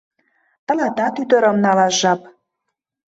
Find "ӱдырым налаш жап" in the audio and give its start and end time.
1.21-2.21